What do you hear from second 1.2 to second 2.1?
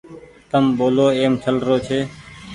ڇلرو ڇي